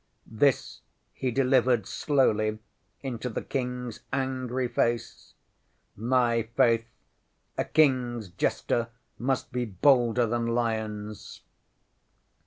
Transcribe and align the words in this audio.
ŌĆØ 0.01 0.35
ŌĆśThis 0.39 0.79
he 1.13 1.29
delivered 1.29 1.85
slowly 1.85 2.57
into 3.03 3.29
the 3.29 3.43
KingŌĆÖs 3.43 3.99
angry 4.11 4.67
face! 4.67 5.35
My 5.95 6.49
faith, 6.57 6.87
a 7.55 7.65
KingŌĆÖs 7.65 8.35
jester 8.35 8.89
must 9.19 9.51
be 9.51 9.65
bolder 9.65 10.25
than 10.25 10.47
lions! 10.47 11.41